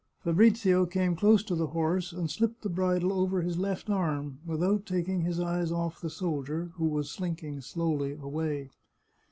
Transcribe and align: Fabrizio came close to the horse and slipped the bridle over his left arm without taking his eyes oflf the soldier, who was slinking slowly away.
Fabrizio 0.23 0.87
came 0.87 1.15
close 1.15 1.43
to 1.43 1.53
the 1.53 1.67
horse 1.67 2.11
and 2.11 2.27
slipped 2.31 2.63
the 2.63 2.69
bridle 2.69 3.13
over 3.13 3.43
his 3.43 3.59
left 3.59 3.87
arm 3.87 4.39
without 4.47 4.83
taking 4.87 5.21
his 5.21 5.39
eyes 5.39 5.69
oflf 5.71 5.99
the 6.01 6.09
soldier, 6.09 6.71
who 6.77 6.85
was 6.87 7.11
slinking 7.11 7.61
slowly 7.61 8.13
away. 8.19 8.71